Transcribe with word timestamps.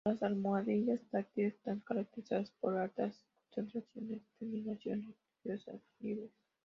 Las 0.03 0.23
almohadillas 0.23 0.99
táctiles 1.11 1.53
están 1.53 1.81
caracterizadas 1.81 2.49
por 2.59 2.75
altas 2.75 3.15
concentraciones 3.53 4.21
de 4.23 4.27
terminaciones 4.39 5.13
nerviosas 5.45 5.79
libres. 5.99 6.31